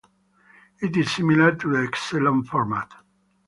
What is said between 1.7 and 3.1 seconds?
the Excellon format.